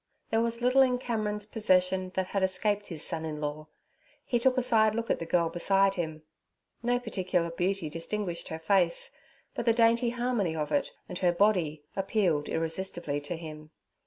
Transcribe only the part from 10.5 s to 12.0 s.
of it and her body,